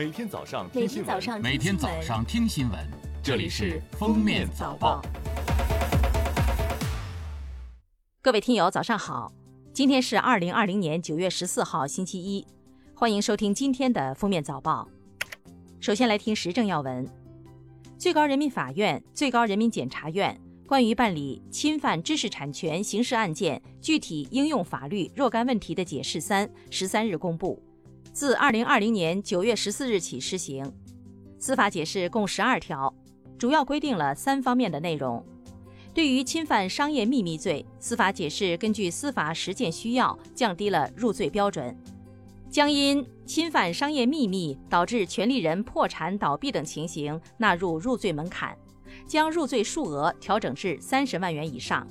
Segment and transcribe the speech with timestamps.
[0.00, 2.80] 每天早上听新闻，每天早上听新闻，
[3.22, 5.02] 这里是《封面早报》。
[8.22, 9.30] 各位听友，早上好！
[9.74, 12.46] 今天是二零二零年九月十四号，星期一，
[12.94, 14.88] 欢迎收听今天的《封面早报》。
[15.80, 17.06] 首先来听时政要闻：
[17.98, 20.34] 最高人民法院、最高人民检察院
[20.66, 27.62] 关于办理侵犯知识产权刑事案件具体应用法律若干问题的解释三十三日公布，
[28.12, 30.70] 自二零二零年九月十四日起施行。
[31.38, 32.92] 司法解释共十二条，
[33.38, 35.24] 主要规定了三方面的内容。
[35.94, 41.76] 对于侵犯商业秘密罪，司法解释根据司法实践需要，降低了入罪标准，
[42.50, 48.56] 将因侵犯商业秘密导致权利人破产倒闭等情形纳入入罪门槛，
[49.06, 51.86] 将入罪数额调整至三十万元以上。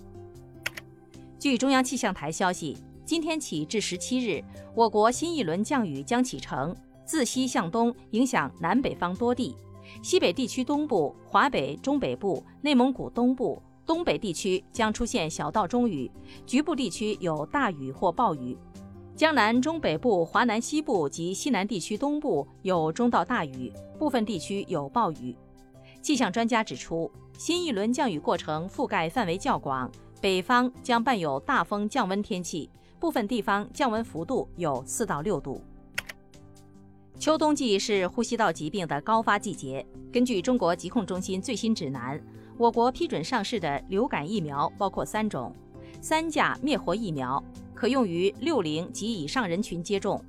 [1.40, 2.78] 据中央气象台消息，
[3.10, 4.40] 今天起至十七日，
[4.76, 9.56] 我国新一轮降雨将启程，自西向东影响南北方多地，
[10.04, 13.60] 西北地区东部、华北、中北部、内蒙古东部。
[13.84, 16.12] 东北地区将出现小到中雨，
[16.46, 18.56] 局部地区有大雨或暴雨；
[19.16, 25.36] 江南、中北部、华南西部及西南地区东部有中到大雨，部分地区有暴雨。
[26.04, 29.92] 气象专家指出，新一轮降雨过程覆盖范围较广，
[30.22, 32.70] 北方将伴有大风降温天气，
[33.00, 35.62] 部分地方降温幅度有四到六度。
[37.18, 42.20] 秋冬季是呼吸道疾病的高发季节，根据中国疾控中心最新指南。
[42.58, 45.56] 我国批准上市的流感疫苗包括三种，
[46.02, 47.42] 三价灭活疫苗
[47.74, 50.24] 可用于六零及以上人群接种，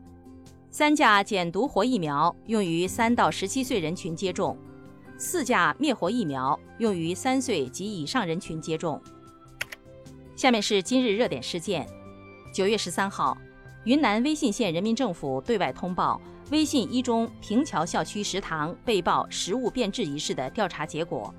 [0.70, 4.56] 三价减毒活疫苗用于三到十七岁人群接种，
[5.18, 9.00] 四价灭活疫苗用于三岁及以上人群接种。
[10.36, 11.86] 下面是今日热点事件：
[12.52, 13.38] 九月十三号，
[13.84, 16.20] 云南威信县人民政府对外通报
[16.50, 21.32] 威信一中平桥校区食堂被曝食物变质一事的调查结果。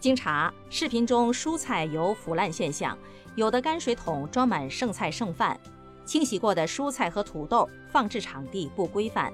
[0.00, 2.98] 经查，视频中蔬菜有腐烂现象，
[3.36, 5.58] 有的泔水桶装满剩菜剩饭，
[6.04, 9.32] 清洗过的蔬菜和土豆放置场地不规范，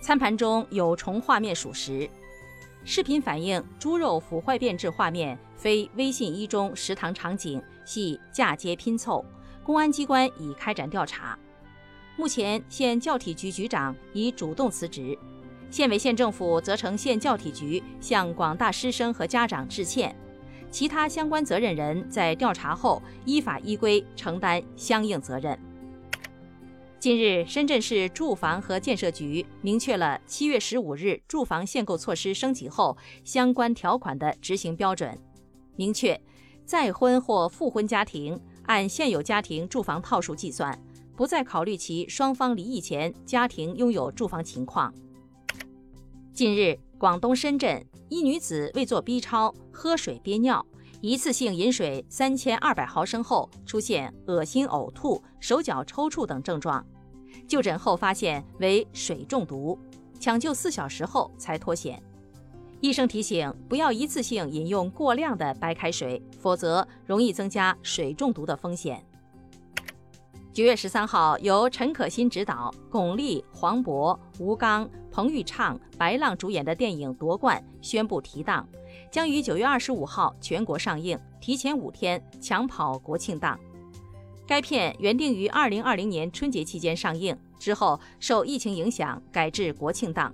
[0.00, 2.08] 餐盘中有虫画面属实。
[2.84, 9.24] 视频反映猪肉腐坏变质画面非微信一中食堂场景，系嫁接拼凑。
[9.66, 11.36] 公安机关已开展调查，
[12.16, 15.18] 目前县教体局局长已主动辞职。
[15.72, 20.14] 县委县政府责成县教体局向广大师生和家长致歉，
[20.70, 25.58] 其他相关责任人在调查后依法依规承担相应责任。
[27.00, 35.18] 近日，深圳市住房和建设局明确了七月十五日住房限购措施升级后相关条款的执行标准，
[35.74, 36.20] 明确
[36.64, 40.78] 再婚或复婚家庭按现有家庭住房套数计算，
[41.16, 44.92] 不再考虑其双方离异前家庭拥有住房情况。
[46.32, 50.64] 近日，广东深圳一女子为做 B 超喝水憋尿，
[51.00, 56.84] 一次性饮水三千二百毫升后出现恶心、呕吐、手脚抽搐等症状，
[57.48, 59.78] 就诊后发现为水中毒，
[60.20, 62.02] 抢救四小时后才脱险。
[62.80, 69.02] 医生提醒不要一次性饮用过量的白开水，否则容易增加水中毒的风险。
[70.52, 78.66] 九月十三号，由陈可辛执导，巩俐、黄渤、吴刚、彭昱畅、白浪主演的电影《夺冠》宣布提档，
[79.10, 83.58] 将于九月二十五号全国上映，提前五天抢跑国庆档。
[84.46, 90.32] 该片原定于二零二零年春节期间上映，之后受疫情影响改至国庆档。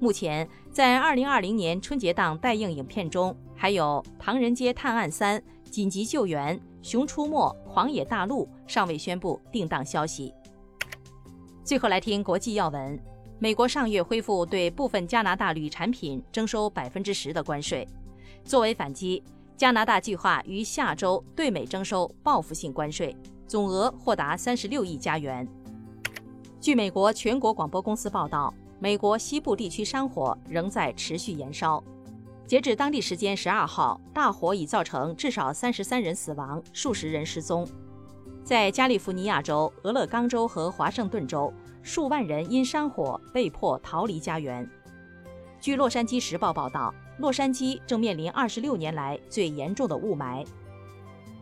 [0.00, 6.56] 目前，在二零二零年春节档待映影片中，还有《唐人街探案三》《紧急救援》。
[6.90, 10.32] 《熊出没》《狂野大陆》尚未宣布定档消息。
[11.64, 12.98] 最后来听国际要闻：
[13.40, 17.86] 美国上月恢复对部分加拿大铝产品征收百分之十的关税，
[18.44, 19.22] 作为反击，
[19.56, 23.14] 加拿大计划于下周对美征收报复性关税，
[23.48, 25.46] 总额或达三十六亿加元。
[26.60, 31.82] 据美国全国广播公司报道，美国西部地区山火仍在持续燃烧。
[32.46, 37.68] 截至当地时间十二号，大火已造成至少三十三人死亡，数十人失踪。
[38.42, 41.52] 在加利福尼亚州、俄勒冈州和华盛顿州，
[41.82, 44.66] 数万人因山火被迫逃离家园。
[45.60, 50.46] 据《洛杉矶时报》报道，洛杉矶正面临二十六年来最严重的雾霾。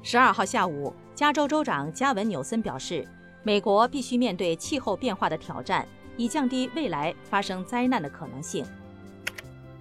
[0.03, 3.07] 十二号下午，加州州长加文纽森表示，
[3.45, 5.87] 美国必须面对气候变化的挑战，
[6.17, 8.65] 以降低未来发生灾难的可能性。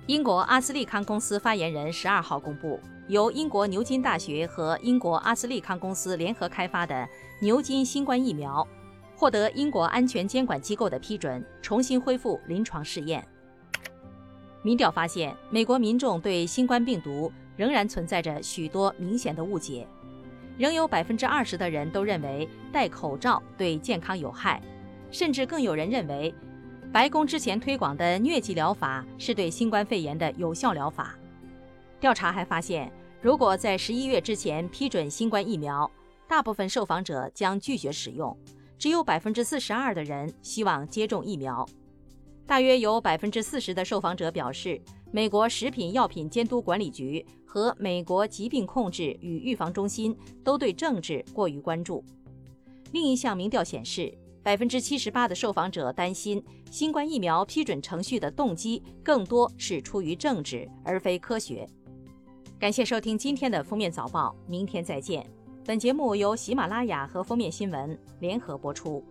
[0.08, 7.08] 英国阿斯利康公司发言人十二号公布，由英国牛津大学和英国阿斯利康公司联合开发的
[7.42, 8.68] 牛津新冠疫苗，
[9.16, 13.28] 获得英国安全监管机构的批准，重新恢复临床试验。
[14.62, 19.88] 民调发现，美国民众对新冠病毒仍然存在着许多明显的误解，
[20.58, 24.62] 仍有百分之二十的人都认为戴口罩对健康有害，
[25.16, 26.36] 甚至更有人认为，
[26.92, 31.18] 白宫之前推广的疟疾疗法是对新冠肺炎的有效疗法。
[32.02, 32.92] 调查还发现，
[33.22, 35.90] 如果在十一月之前批准新冠疫苗，
[36.28, 38.38] 大部分受访者将拒绝使用，
[38.78, 41.66] 只有百分之四十二的人希望接种疫苗。
[42.46, 44.82] 大约有百分之四十的受访者表示，
[45.14, 50.14] 美国食品药品监督管理局和美国疾病控制与预防中心
[50.44, 52.04] 都对政治过于关注。
[52.92, 54.14] 另一项民调显示，
[54.46, 56.40] 百分之七十八的受访者担心
[56.70, 61.68] 新冠疫苗批准程序的动机更多是出于政治而非科学。
[62.60, 65.26] 感谢收听今天的封面早报，明天再见。
[65.66, 69.04] 本节目由喜马拉雅和封面新闻联合播出。